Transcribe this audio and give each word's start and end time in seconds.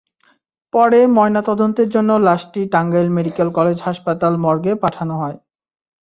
পরে 0.73 0.99
ময়নাতদন্তের 1.15 1.87
জন্য 1.89 2.09
লাশটি 2.27 2.61
টাঙ্গাইল 2.73 3.07
মেডিকেল 3.17 3.47
কলেজ 3.57 3.77
হাসপাতাল 3.81 4.33
মর্গে 4.37 4.73
পাঠানো 4.83 5.13
হয়। 5.21 5.37